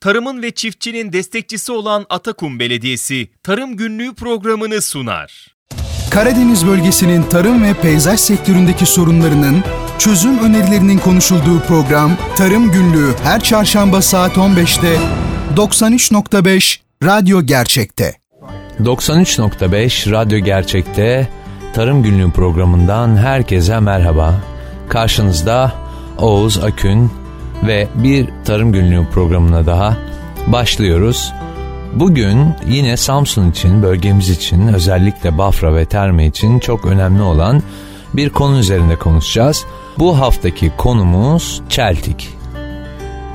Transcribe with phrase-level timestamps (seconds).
[0.00, 5.58] tarımın ve çiftçinin destekçisi olan Atakum Belediyesi Tarım Günlüğü programını sunar.
[6.10, 9.64] Karadeniz bölgesinin tarım ve peyzaj sektöründeki sorunlarının
[9.98, 14.96] çözüm önerilerinin konuşulduğu program Tarım Günlüğü her çarşamba saat 15'te
[15.56, 18.14] 93.5 Radyo Gerçek'te.
[18.80, 21.28] 93.5 Radyo Gerçek'te
[21.74, 24.34] Tarım Günlüğü programından herkese merhaba.
[24.88, 25.72] Karşınızda
[26.18, 27.10] Oğuz Akün
[27.66, 29.96] ve bir Tarım Günlüğü programına daha
[30.46, 31.32] başlıyoruz.
[31.94, 37.62] Bugün yine Samsun için, bölgemiz için, özellikle Bafra ve Terme için çok önemli olan
[38.14, 39.64] bir konu üzerinde konuşacağız.
[39.98, 42.34] Bu haftaki konumuz çeltik.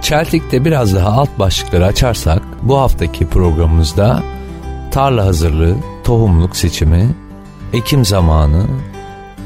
[0.01, 4.23] Çeltik'te biraz daha alt başlıkları açarsak bu haftaki programımızda
[4.91, 7.15] tarla hazırlığı, tohumluk seçimi,
[7.73, 8.65] ekim zamanı,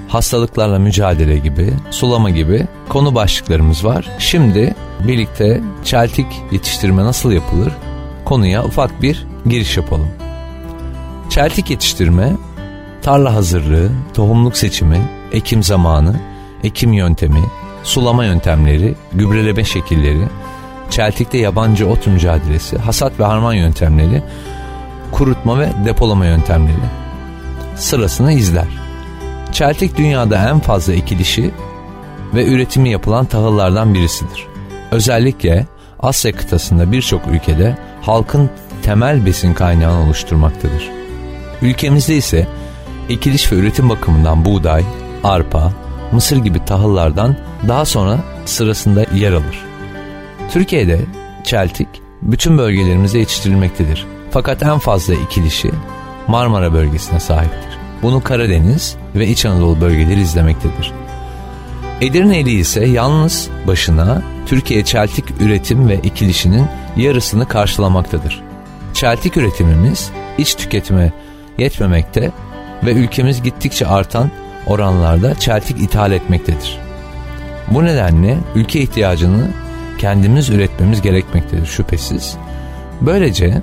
[0.08, 4.06] hastalıklarla mücadele gibi, sulama gibi konu başlıklarımız var.
[4.20, 4.76] Şimdi
[5.08, 7.74] birlikte çeltik yetiştirme nasıl yapılır
[8.28, 10.08] konuya ufak bir giriş yapalım.
[11.30, 12.32] Çeltik yetiştirme,
[13.02, 16.20] tarla hazırlığı, tohumluk seçimi, ekim zamanı,
[16.64, 17.44] ekim yöntemi,
[17.84, 20.24] sulama yöntemleri, gübreleme şekilleri,
[20.90, 24.24] çeltikte yabancı ot mücadelesi, hasat ve harman yöntemleri,
[25.12, 26.88] kurutma ve depolama yöntemleri
[27.76, 28.87] sırasını izler.
[29.58, 31.52] Çeltik dünyada en fazla ekilişi
[32.36, 34.48] ve üretimi yapılan tahıllardan birisidir.
[34.92, 35.66] Özellikle
[36.00, 38.50] Asya kıtasında birçok ülkede halkın
[38.84, 40.90] temel besin kaynağını oluşturmaktadır.
[41.62, 42.48] Ülkemizde ise
[43.10, 44.84] ekiliş ve üretim bakımından buğday,
[45.24, 45.74] arpa,
[46.12, 47.36] mısır gibi tahıllardan
[47.68, 49.66] daha sonra sırasında yer alır.
[50.52, 51.00] Türkiye'de
[51.44, 51.88] çeltik
[52.22, 54.06] bütün bölgelerimizde yetiştirilmektedir.
[54.32, 55.72] Fakat en fazla ekilişi
[56.28, 57.77] Marmara bölgesine sahiptir.
[58.02, 60.92] Bunu Karadeniz ve İç Anadolu bölgeleri izlemektedir.
[62.02, 66.66] Edirne'li ise yalnız başına Türkiye çeltik üretim ve ekilişinin
[66.98, 68.44] yarısını karşılamaktadır.
[68.94, 71.12] Çeltik üretimimiz iç tüketime
[71.58, 72.32] yetmemekte
[72.86, 74.32] ve ülkemiz gittikçe artan
[74.68, 76.78] oranlarda çeltik ithal etmektedir.
[77.68, 79.48] Bu nedenle ülke ihtiyacını
[79.98, 82.38] kendimiz üretmemiz gerekmektedir şüphesiz.
[83.02, 83.62] Böylece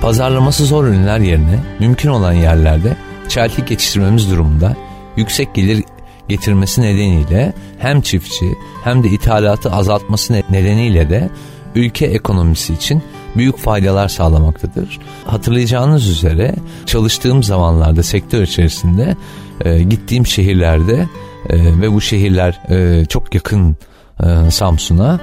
[0.00, 2.96] pazarlaması zor ürünler yerine mümkün olan yerlerde
[3.28, 4.76] çeltik yetiştirmemiz durumunda
[5.16, 5.84] yüksek gelir
[6.28, 8.54] getirmesi nedeniyle hem çiftçi
[8.84, 11.30] hem de ithalatı azaltması nedeniyle de
[11.74, 13.02] ülke ekonomisi için
[13.36, 14.98] büyük faydalar sağlamaktadır.
[15.26, 16.54] Hatırlayacağınız üzere
[16.86, 19.16] çalıştığım zamanlarda sektör içerisinde
[19.64, 21.08] e, gittiğim şehirlerde
[21.48, 23.76] e, ve bu şehirler e, çok yakın
[24.22, 25.20] e, Samsun'a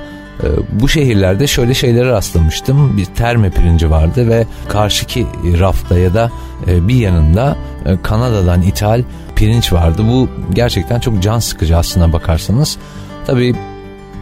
[0.71, 2.97] bu şehirlerde şöyle şeylere rastlamıştım.
[2.97, 5.27] Bir terme pirinci vardı ve karşıki
[5.59, 6.31] rafta ya da
[6.67, 9.03] e, bir yanında e, Kanada'dan ithal
[9.35, 10.01] pirinç vardı.
[10.07, 12.77] Bu gerçekten çok can sıkıcı aslına bakarsanız.
[13.25, 13.55] Tabii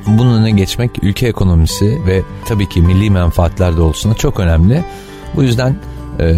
[0.08, 4.84] bunun önüne geçmek ülke ekonomisi ve tabii ki milli menfaatler doğrultusunda çok önemli.
[5.36, 5.76] Bu yüzden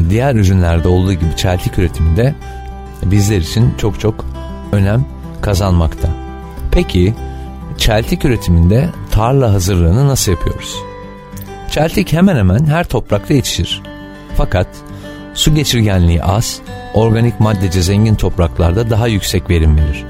[0.10, 2.36] diğer ürünlerde olduğu gibi çeltik üretiminde
[3.06, 4.26] bizler için çok çok
[4.72, 5.06] önem
[5.42, 6.10] kazanmakta.
[6.72, 7.14] Peki
[7.78, 10.76] çeltik üretiminde tarla hazırlığını nasıl yapıyoruz?
[11.72, 13.82] Çeltik hemen hemen her toprakta yetişir.
[14.38, 14.68] Fakat
[15.34, 16.60] su geçirgenliği az,
[16.94, 20.06] organik maddece zengin topraklarda daha yüksek verim verir.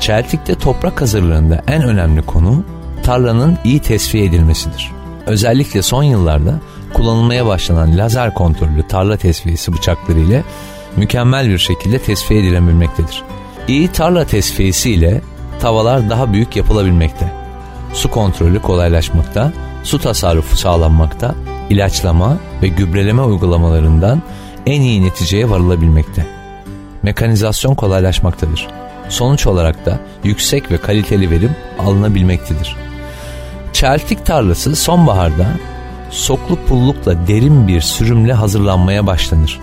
[0.00, 2.64] Çeltikte toprak hazırlığında en önemli konu
[3.02, 4.90] tarlanın iyi tesviye edilmesidir.
[5.26, 6.60] Özellikle son yıllarda
[6.94, 10.42] kullanılmaya başlanan lazer kontrollü tarla tesviyesi bıçakları ile
[10.96, 13.22] mükemmel bir şekilde tesviye edilebilmektedir.
[13.68, 15.20] İyi tarla tesviyesi ile
[15.60, 17.43] tavalar daha büyük yapılabilmekte.
[17.94, 21.34] Su kontrolü kolaylaşmakta, su tasarrufu sağlanmakta,
[21.70, 24.22] ilaçlama ve gübreleme uygulamalarından
[24.66, 26.26] en iyi neticeye varılabilmekte.
[27.02, 28.68] Mekanizasyon kolaylaşmaktadır.
[29.08, 32.76] Sonuç olarak da yüksek ve kaliteli verim alınabilmektedir.
[33.72, 35.46] Çeltik tarlası sonbaharda
[36.10, 39.60] sokluk pullukla derin bir sürümle hazırlanmaya başlanır.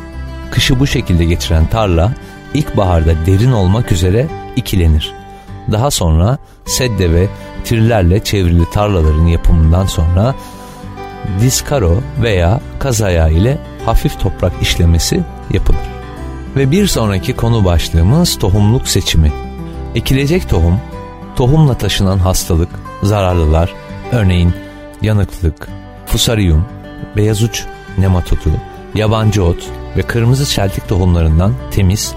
[0.51, 2.11] Kışı bu şekilde geçiren tarla
[2.53, 5.13] ilkbaharda derin olmak üzere ikilenir.
[5.71, 7.27] Daha sonra sedde ve
[7.63, 10.35] tirlerle çevrili tarlaların yapımından sonra
[11.41, 15.79] diskaro veya kaz ayağı ile hafif toprak işlemesi yapılır.
[16.55, 19.31] Ve bir sonraki konu başlığımız tohumluk seçimi.
[19.95, 20.79] Ekilecek tohum,
[21.35, 22.69] tohumla taşınan hastalık,
[23.03, 23.73] zararlılar,
[24.11, 24.53] örneğin
[25.01, 25.67] yanıklık,
[26.05, 26.65] fusarium,
[27.17, 27.65] beyaz uç
[27.97, 28.49] nematotu,
[28.95, 32.13] yabancı ot ve kırmızı çeltik tohumlarından temiz,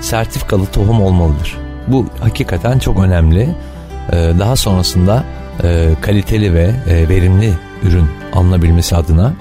[0.00, 1.58] sertifikalı tohum olmalıdır.
[1.86, 3.54] Bu hakikaten çok önemli.
[4.12, 5.24] Ee, daha sonrasında
[5.62, 7.52] e, kaliteli ve e, verimli
[7.82, 9.32] ürün alınabilmesi adına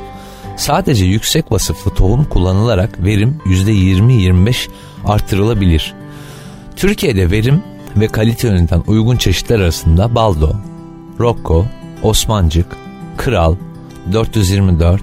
[0.58, 4.70] sadece yüksek vasıflı tohum kullanılarak verim %20-25
[5.06, 5.94] artırılabilir.
[6.76, 7.64] Türkiye'de verim
[7.98, 10.52] ve kalite yöneten uygun çeşitler arasında Baldo,
[11.20, 11.66] Rocco,
[12.04, 12.66] Osmancık,
[13.18, 13.56] Kral,
[14.14, 15.02] 424,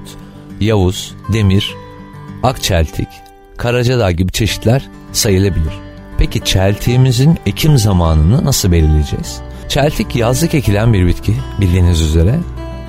[0.60, 1.74] Yavuz, Demir,
[2.42, 3.08] Akçeltik,
[3.56, 5.72] Karacadağ gibi çeşitler sayılabilir.
[6.18, 9.47] Peki çeltiğimizin ekim zamanını nasıl belirleyeceğiz?
[9.68, 12.40] Çeltik yazlık ekilen bir bitki bildiğiniz üzere.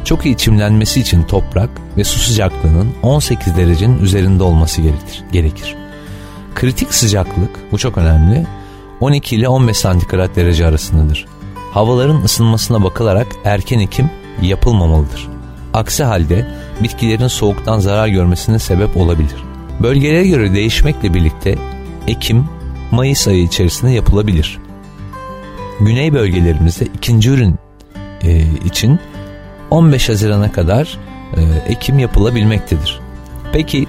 [0.06, 5.24] Çok iyi çimlenmesi için toprak ve su sıcaklığının 18 derecenin üzerinde olması gerekir.
[5.31, 5.76] gerekir.
[6.56, 8.46] Kritik sıcaklık, bu çok önemli,
[9.00, 11.26] 12 ile 15 santigrat derece arasındadır.
[11.74, 14.10] Havaların ısınmasına bakılarak erken ekim
[14.42, 15.28] yapılmamalıdır.
[15.74, 16.48] Aksi halde
[16.84, 19.44] bitkilerin soğuktan zarar görmesine sebep olabilir.
[19.80, 21.56] Bölgelere göre değişmekle birlikte
[22.08, 22.46] ekim
[22.92, 24.60] Mayıs ayı içerisinde yapılabilir.
[25.80, 27.56] Güney bölgelerimizde ikinci ürün
[28.24, 29.00] e, için
[29.70, 30.98] 15 Haziran'a kadar
[31.38, 31.42] e,
[31.72, 33.00] ekim yapılabilmektedir.
[33.54, 33.88] Peki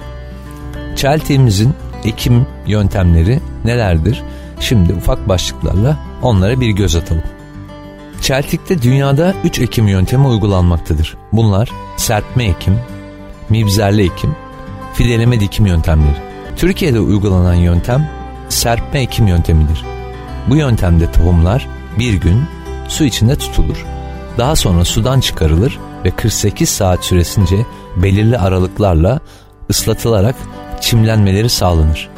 [0.95, 1.73] çeltiğimizin
[2.03, 4.23] ekim yöntemleri nelerdir?
[4.59, 7.23] Şimdi ufak başlıklarla onlara bir göz atalım.
[8.21, 11.17] Çeltik'te dünyada 3 ekim yöntemi uygulanmaktadır.
[11.31, 12.79] Bunlar serpme ekim,
[13.49, 14.35] mibzerli ekim,
[14.93, 16.17] fideleme dikim yöntemleri.
[16.55, 18.09] Türkiye'de uygulanan yöntem
[18.49, 19.83] serpme ekim yöntemidir.
[20.47, 21.67] Bu yöntemde tohumlar
[21.99, 22.43] bir gün
[22.87, 23.85] su içinde tutulur.
[24.37, 27.65] Daha sonra sudan çıkarılır ve 48 saat süresince
[27.95, 29.19] belirli aralıklarla
[29.69, 30.35] ıslatılarak
[30.81, 32.09] çimlenmeleri sağlanır.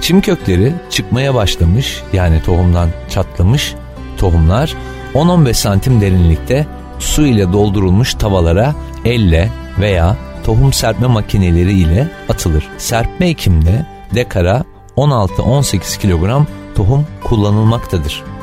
[0.00, 3.74] Çim kökleri çıkmaya başlamış yani tohumdan çatlamış
[4.18, 4.74] tohumlar
[5.14, 6.66] 10-15 santim derinlikte
[6.98, 9.50] su ile doldurulmuş tavalara elle
[9.80, 12.68] veya tohum serpme makineleri ile atılır.
[12.78, 14.64] Serpme ekimde dekara
[14.96, 18.35] 16-18 kilogram tohum kullanılmaktadır.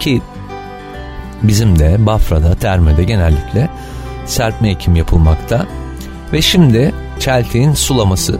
[0.00, 0.22] Ki
[1.42, 3.68] bizim de Bafra'da, Terme'de genellikle
[4.26, 5.66] serpme ekim yapılmakta.
[6.32, 8.38] Ve şimdi çeltiğin sulaması.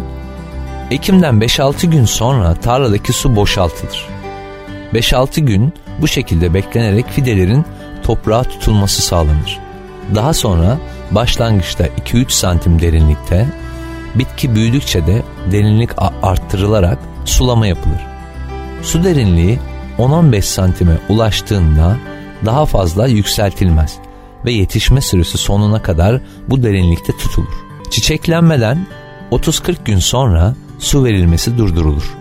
[0.91, 4.07] Ekimden 5-6 gün sonra tarladaki su boşaltılır.
[4.93, 7.65] 5-6 gün bu şekilde beklenerek fidelerin
[8.03, 9.59] toprağa tutulması sağlanır.
[10.15, 10.79] Daha sonra
[11.11, 13.47] başlangıçta 2-3 santim derinlikte,
[14.15, 15.23] bitki büyüdükçe de
[15.53, 15.91] derinlik
[16.23, 18.07] arttırılarak sulama yapılır.
[18.83, 19.59] Su derinliği
[19.99, 21.97] 10-15 santime ulaştığında
[22.45, 23.99] daha fazla yükseltilmez
[24.45, 27.67] ve yetişme süresi sonuna kadar bu derinlikte tutulur.
[27.91, 28.87] Çiçeklenmeden
[29.33, 32.15] 30-40 gün sonra su verilmesi durdurulur.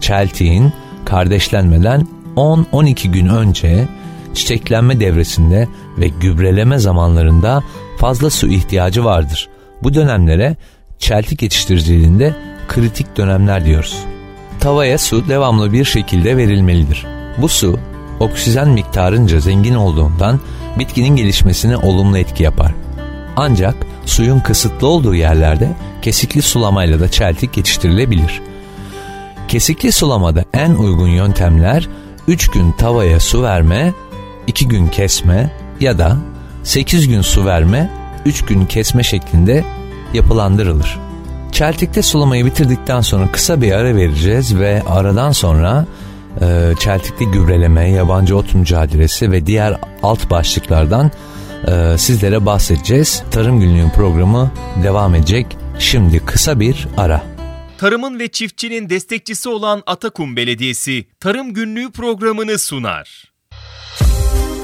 [0.00, 0.72] Çeltiğin
[1.04, 2.06] kardeşlenmeden
[2.36, 3.88] 10-12 gün önce
[4.34, 5.68] çiçeklenme devresinde
[5.98, 7.62] ve gübreleme zamanlarında
[7.98, 9.48] fazla su ihtiyacı vardır.
[9.82, 10.56] Bu dönemlere
[10.98, 12.36] çeltik yetiştiriciliğinde
[12.68, 14.11] kritik dönemler diyoruz.
[14.62, 17.06] Tavaya su devamlı bir şekilde verilmelidir.
[17.38, 17.78] Bu su
[18.20, 20.40] oksijen miktarınca zengin olduğundan
[20.78, 22.74] bitkinin gelişmesine olumlu etki yapar.
[23.36, 23.74] Ancak
[24.06, 28.40] suyun kısıtlı olduğu yerlerde kesikli sulamayla da çeltik yetiştirilebilir.
[29.48, 31.88] Kesikli sulamada en uygun yöntemler
[32.28, 33.92] 3 gün tavaya su verme,
[34.46, 35.50] 2 gün kesme
[35.80, 36.16] ya da
[36.62, 37.90] 8 gün su verme,
[38.26, 39.64] 3 gün kesme şeklinde
[40.14, 40.98] yapılandırılır.
[41.62, 45.86] Çeltikte sulamayı bitirdikten sonra kısa bir ara vereceğiz ve aradan sonra
[46.40, 51.10] e, çeltikli gübreleme, yabancı ot mücadelesi ve diğer alt başlıklardan
[51.66, 53.22] e, sizlere bahsedeceğiz.
[53.30, 54.50] Tarım Günlüğü'nün programı
[54.82, 55.46] devam edecek.
[55.78, 57.22] Şimdi kısa bir ara.
[57.78, 63.32] Tarımın ve çiftçinin destekçisi olan Atakum Belediyesi Tarım Günlüğü programını sunar.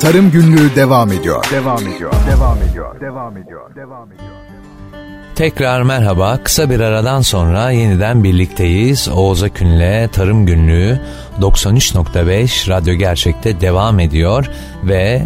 [0.00, 1.46] Tarım Günlüğü devam ediyor.
[1.50, 2.12] Devam ediyor.
[2.30, 3.00] Devam ediyor.
[3.00, 3.76] Devam ediyor.
[3.76, 4.47] Devam ediyor.
[5.38, 6.38] Tekrar merhaba.
[6.44, 9.08] Kısa bir aradan sonra yeniden birlikteyiz.
[9.08, 11.00] Oğuz Akün'le Tarım Günlüğü
[11.40, 14.50] 93.5 Radyo Gerçek'te devam ediyor
[14.84, 15.22] ve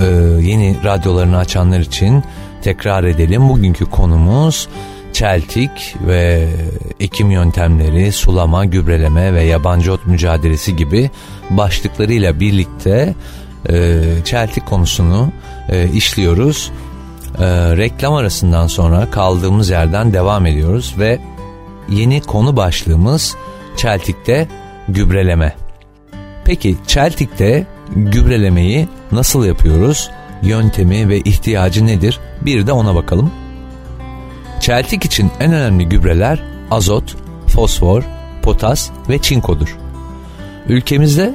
[0.00, 0.04] e,
[0.40, 2.24] yeni radyolarını açanlar için
[2.62, 3.48] tekrar edelim.
[3.48, 4.68] Bugünkü konumuz
[5.12, 6.48] çeltik ve
[7.00, 11.10] ekim yöntemleri, sulama, gübreleme ve yabancı ot mücadelesi gibi
[11.50, 13.14] başlıklarıyla birlikte
[13.68, 15.32] e, çeltik konusunu
[15.68, 16.70] e, işliyoruz.
[17.40, 21.18] E, reklam arasından sonra kaldığımız yerden devam ediyoruz ve
[21.88, 23.36] yeni konu başlığımız
[23.76, 24.48] çeltikte
[24.88, 25.56] gübreleme.
[26.44, 27.66] Peki çeltikte
[27.96, 30.10] gübrelemeyi nasıl yapıyoruz?
[30.42, 32.20] Yöntemi ve ihtiyacı nedir?
[32.40, 33.30] Bir de ona bakalım.
[34.60, 37.16] Çeltik için en önemli gübreler azot,
[37.46, 38.02] fosfor,
[38.42, 39.76] potas ve çinkodur.
[40.68, 41.34] Ülkemizde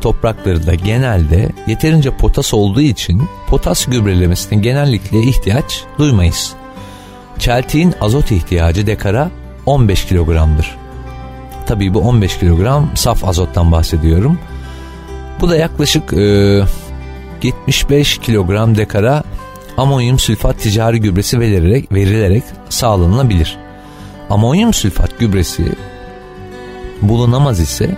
[0.00, 6.52] topraklarında genelde yeterince potas olduğu için potas gübrelemesine genellikle ihtiyaç duymayız.
[7.38, 9.30] Çeltiğin azot ihtiyacı dekara
[9.66, 10.76] 15 kilogramdır.
[11.66, 14.38] Tabii bu 15 kilogram saf azottan bahsediyorum.
[15.40, 16.62] Bu da yaklaşık e,
[17.42, 19.22] 75 kilogram dekara
[19.76, 23.56] amonyum sülfat ticari gübresi verilerek, verilerek sağlanabilir.
[24.30, 25.64] Amonyum sülfat gübresi
[27.02, 27.96] bulunamaz ise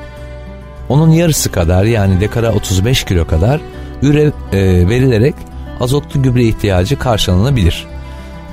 [0.88, 3.61] onun yarısı kadar yani dekara 35 kilo kadar
[4.02, 5.35] üre e, verilerek
[5.80, 7.87] azotlu gübre ihtiyacı karşılanabilir.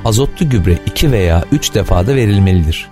[0.06, 2.90] azotlu gübre 2 veya 3 defada verilmelidir.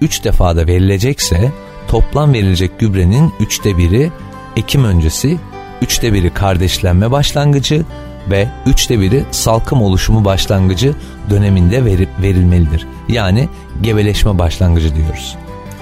[0.00, 1.52] 3 defada verilecekse
[1.88, 4.10] toplam verilecek gübrenin 3'te biri
[4.56, 5.38] ekim öncesi,
[5.82, 7.84] 3'te biri kardeşlenme başlangıcı
[8.30, 10.94] ve 3'te biri salkım oluşumu başlangıcı
[11.30, 12.86] döneminde verip verilmelidir.
[13.08, 13.48] Yani
[13.82, 15.36] gebeleşme başlangıcı diyoruz.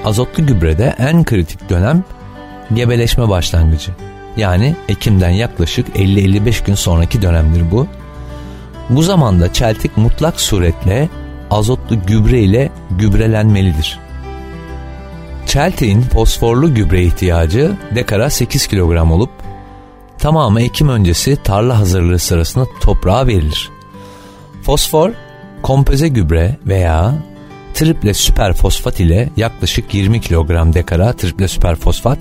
[0.05, 2.05] Azotlu gübrede en kritik dönem
[2.75, 3.91] gebeleşme başlangıcı.
[4.37, 7.87] Yani Ekim'den yaklaşık 50-55 gün sonraki dönemdir bu.
[8.91, 11.09] Bu zamanda çeltik mutlak suretle
[11.51, 13.99] azotlu gübre ile gübrelenmelidir.
[15.47, 19.31] Çeltiğin fosforlu gübre ihtiyacı dekara 8 kilogram olup
[20.19, 23.71] tamamı ekim öncesi tarla hazırlığı sırasında toprağa verilir.
[24.63, 25.11] Fosfor,
[25.63, 27.15] kompoze gübre veya
[27.75, 32.19] triple süper fosfat ile yaklaşık 20 kilogram dekara triple süper fosfat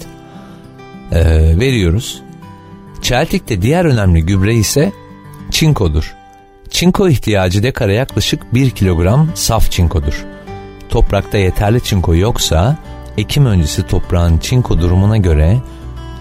[1.13, 2.22] e, veriyoruz.
[3.01, 4.91] Çeltik'te diğer önemli gübre ise
[5.51, 6.15] çinkodur.
[6.70, 10.25] Çinko ihtiyacı dekara yaklaşık 1 kilogram saf çinkodur.
[10.89, 12.77] Toprakta yeterli çinko yoksa
[13.17, 15.58] ekim öncesi toprağın çinko durumuna göre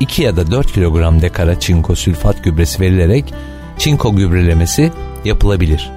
[0.01, 3.35] 2 ya da 4 kilogram dekara çinko sülfat gübresi verilerek
[3.79, 4.93] çinko gübrelemesi
[5.25, 5.91] yapılabilir.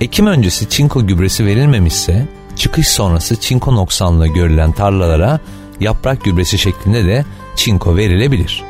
[0.00, 5.40] Ekim öncesi çinko gübresi verilmemişse çıkış sonrası çinko noksanlığı görülen tarlalara
[5.80, 7.24] yaprak gübresi şeklinde de
[7.56, 8.64] çinko verilebilir.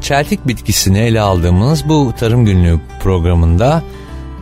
[0.00, 3.82] Çeltik bitkisini ele aldığımız bu tarım günlüğü programında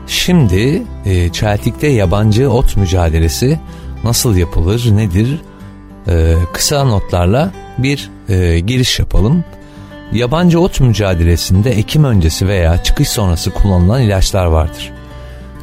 [0.07, 3.61] şimdi e, çeltikte yabancı ot mücadelesi
[4.05, 5.41] nasıl yapılır, nedir?
[6.09, 9.45] E, kısa notlarla bir e, giriş yapalım.
[10.13, 14.93] Yabancı ot mücadelesinde ekim öncesi veya çıkış sonrası kullanılan ilaçlar vardır.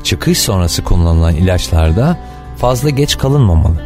[0.04, 2.18] Çıkış sonrası kullanılan ilaçlarda
[2.58, 3.82] fazla geç kalınmamalı.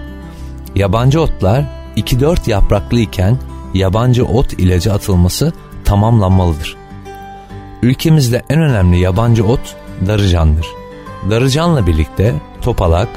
[0.75, 1.65] Yabancı otlar
[1.97, 3.37] 2-4 yapraklı iken
[3.73, 5.53] yabancı ot ilacı atılması
[5.85, 6.75] tamamlanmalıdır.
[7.81, 9.75] Ülkemizde en önemli yabancı ot
[10.07, 10.67] darıcandır.
[11.29, 13.07] Darıcanla birlikte topalak,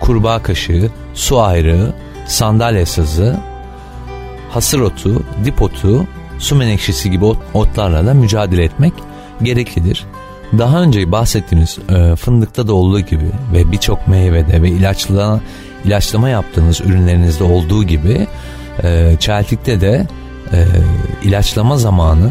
[0.00, 1.92] kurbağa kaşığı, su ayrığı,
[2.26, 3.36] sandalye sazı,
[4.50, 6.06] hasır otu, dip otu,
[6.38, 8.92] su menekşesi gibi otlarla da mücadele etmek
[9.42, 10.06] gereklidir.
[10.58, 15.40] Daha önce bahsettiğimiz e, fındıkta da olduğu gibi ve birçok meyvede ve ilaçlama,
[15.84, 18.26] ilaçlama yaptığınız ürünlerinizde olduğu gibi
[18.82, 20.06] e, çeltikte de
[20.52, 20.66] e,
[21.22, 22.30] ilaçlama zamanı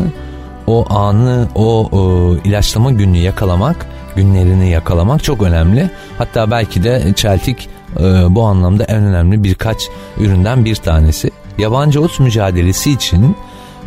[0.67, 5.89] o anı o, o ilaçlama gününü yakalamak günlerini yakalamak çok önemli.
[6.17, 7.69] Hatta belki de çeltik
[8.00, 8.03] e,
[8.36, 9.77] bu anlamda en önemli birkaç
[10.17, 11.31] üründen bir tanesi.
[11.57, 13.36] Yabancı ot mücadelesi için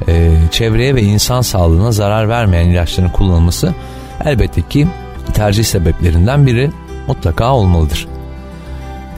[0.09, 3.75] e, çevreye ve insan sağlığına zarar vermeyen ilaçların kullanılması
[4.25, 4.87] elbette ki
[5.35, 6.71] tercih sebeplerinden biri
[7.07, 8.09] mutlaka olmalıdır.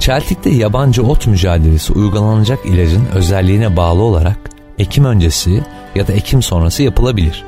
[0.01, 4.37] Çeltik'te yabancı ot mücadelesi uygulanacak ilacın özelliğine bağlı olarak
[4.79, 5.63] Ekim öncesi
[5.95, 7.45] ya da Ekim sonrası yapılabilir.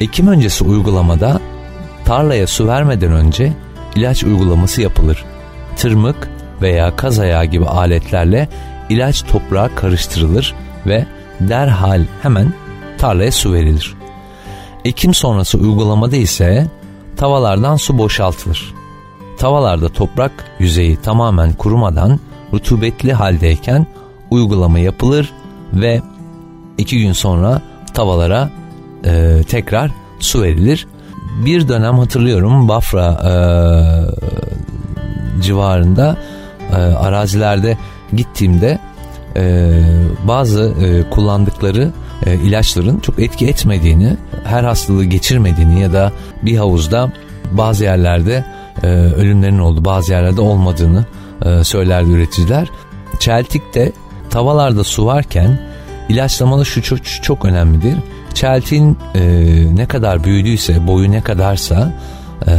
[0.00, 1.40] Ekim öncesi uygulamada
[2.04, 3.52] tarlaya su vermeden önce
[3.96, 5.24] ilaç uygulaması yapılır.
[5.76, 6.30] Tırmık
[6.62, 8.48] veya kaz ayağı gibi aletlerle
[8.88, 10.54] ilaç toprağa karıştırılır
[10.86, 11.06] ve
[11.40, 12.52] derhal hemen
[12.98, 13.94] tarlaya su verilir.
[14.84, 16.66] Ekim sonrası uygulamada ise
[17.16, 18.75] tavalardan su boşaltılır.
[19.46, 22.20] Tavallarda toprak yüzeyi tamamen kurumadan
[22.52, 23.86] rutubetli haldeyken
[24.30, 25.32] uygulama yapılır
[25.72, 26.02] ve
[26.78, 27.62] iki gün sonra
[27.94, 28.50] tavalara
[29.04, 30.86] e, tekrar su verilir.
[31.44, 33.32] Bir dönem hatırlıyorum Bafra e,
[35.42, 36.16] civarında
[36.70, 37.78] e, arazilerde
[38.12, 38.78] gittiğimde
[39.36, 39.82] e,
[40.24, 41.92] bazı e, kullandıkları
[42.26, 46.12] e, ilaçların çok etki etmediğini, her hastalığı geçirmediğini ya da
[46.42, 47.12] bir havuzda
[47.52, 51.04] bazı yerlerde e, ölümlerin oldu, bazı yerlerde olmadığını
[51.44, 52.68] e, söylerdi üreticiler.
[53.18, 53.92] Çeltik'te
[54.30, 55.58] tavallarda su varken
[56.08, 57.96] ilaçlamalı şu çok, çok önemlidir.
[58.34, 59.22] Çeltin e,
[59.76, 61.92] ne kadar büyüdüyse, boyu ne kadarsa
[62.46, 62.52] e,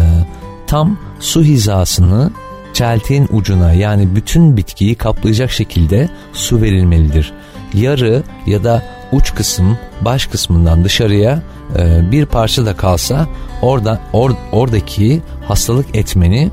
[0.67, 2.31] tam su hizasını
[2.73, 7.33] çeltiğin ucuna yani bütün bitkiyi kaplayacak şekilde su verilmelidir.
[7.73, 11.41] Yarı ya da uç kısım baş kısmından dışarıya
[11.77, 13.27] e, bir parça da kalsa
[13.61, 16.51] orada or, oradaki hastalık etmeni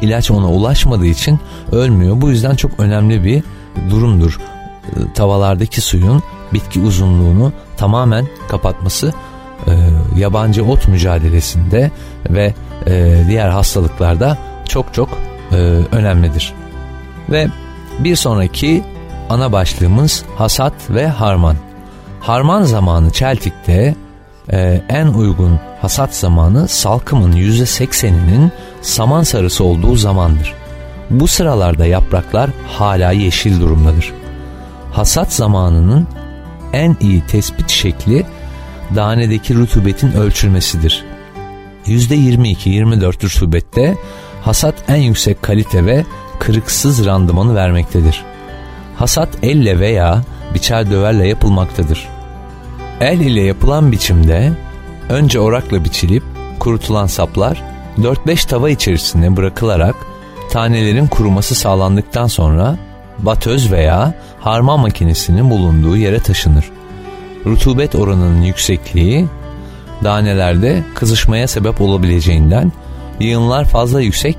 [0.00, 1.40] ilaç ona ulaşmadığı için
[1.72, 2.20] ölmüyor.
[2.20, 3.42] Bu yüzden çok önemli bir
[3.90, 4.38] durumdur.
[4.86, 9.12] E, tavalardaki suyun bitki uzunluğunu tamamen kapatması
[9.66, 9.72] e,
[10.18, 11.90] yabancı ot mücadelesinde
[12.30, 12.54] ve
[12.86, 14.38] e, diğer hastalıklarda
[14.68, 15.08] çok çok
[15.52, 15.54] e,
[15.92, 16.54] önemlidir.
[17.30, 17.48] Ve
[17.98, 18.84] bir sonraki
[19.30, 21.56] ana başlığımız hasat ve harman.
[22.20, 23.94] Harman zamanı Çeltik'te
[24.52, 30.54] e, en uygun hasat zamanı salkımın %80'inin saman sarısı olduğu zamandır.
[31.10, 34.12] Bu sıralarda yapraklar hala yeşil durumdadır.
[34.92, 36.06] Hasat zamanının
[36.72, 38.26] en iyi tespit şekli
[38.94, 41.04] danedeki rutubetin ölçülmesidir.
[41.86, 43.96] %22-24 rutubette
[44.42, 46.04] Hasat en yüksek kalite ve
[46.38, 48.24] kırıksız randımanı vermektedir.
[49.00, 50.22] Hasat elle veya
[50.54, 52.08] biçer döverle yapılmaktadır.
[53.00, 54.52] El ile yapılan biçimde
[55.08, 56.22] önce orakla biçilip
[56.58, 57.62] kurutulan saplar
[57.98, 59.94] 4-5 tava içerisine bırakılarak
[60.50, 62.76] tanelerin kuruması sağlandıktan sonra
[63.18, 66.70] batöz veya harman makinesinin bulunduğu yere taşınır.
[67.46, 69.26] Rutubet oranının yüksekliği
[70.04, 72.72] danelerde kızışmaya sebep olabileceğinden
[73.20, 74.36] yığınlar fazla yüksek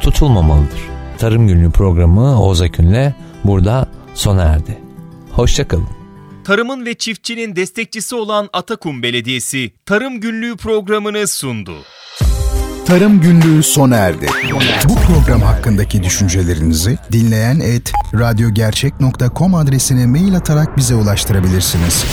[0.00, 0.80] tutulmamalıdır.
[1.18, 3.85] Tarım Günlüğü programı Oğuz Akün'le burada
[4.16, 4.78] sona erdi.
[5.32, 5.88] Hoşçakalın.
[6.44, 11.74] Tarımın ve çiftçinin destekçisi olan Atakum Belediyesi Tarım Günlüğü programını sundu.
[12.86, 14.26] Tarım Günlüğü sona erdi.
[14.88, 22.04] Bu program hakkındaki düşüncelerinizi dinleyen et radyogercek.com adresine mail atarak bize ulaştırabilirsiniz.